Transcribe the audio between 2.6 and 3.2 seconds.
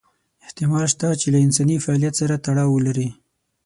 ولري.